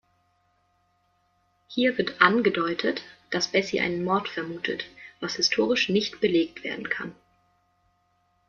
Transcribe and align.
Hier 1.67 1.95
wird 1.99 2.21
angedeutet, 2.23 3.03
dass 3.29 3.49
Bessie 3.49 3.81
einen 3.81 4.03
Mord 4.03 4.27
vermutet, 4.29 4.85
was 5.19 5.35
historisch 5.35 5.89
nicht 5.89 6.19
belegt 6.21 6.63
werden 6.63 6.89
kann. 6.89 7.13